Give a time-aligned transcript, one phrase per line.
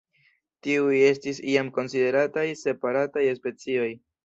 [0.67, 3.89] Tiuj estis iam konsiderataj separataj specioj.